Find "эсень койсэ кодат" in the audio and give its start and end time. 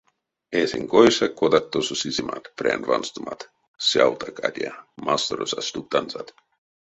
0.59-1.65